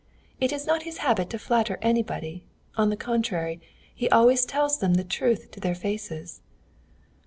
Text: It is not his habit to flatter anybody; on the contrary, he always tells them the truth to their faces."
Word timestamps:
It 0.39 0.51
is 0.51 0.65
not 0.65 0.81
his 0.81 0.97
habit 1.05 1.29
to 1.29 1.37
flatter 1.37 1.77
anybody; 1.83 2.43
on 2.75 2.89
the 2.89 2.97
contrary, 2.97 3.61
he 3.93 4.09
always 4.09 4.45
tells 4.47 4.79
them 4.79 4.95
the 4.95 5.03
truth 5.03 5.51
to 5.51 5.59
their 5.59 5.75
faces." 5.75 6.41